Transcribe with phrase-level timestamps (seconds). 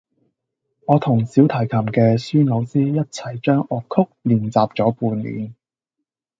[0.87, 5.53] 我同小提琴嘅孫老師一齊將樂曲練習咗半年